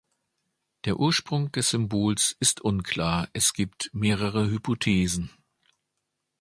Der 0.85 0.97
Ursprung 0.99 1.51
des 1.51 1.69
Symbols 1.69 2.35
ist 2.39 2.61
unklar, 2.61 3.29
es 3.33 3.53
gibt 3.53 3.91
mehrere 3.93 4.49
Hypothesen. 4.49 5.29